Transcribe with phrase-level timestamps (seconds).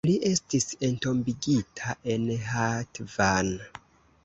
[0.09, 3.55] Li estis entombigita en Hatvan.